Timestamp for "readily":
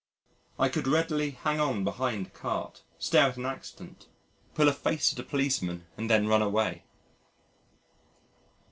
0.87-1.29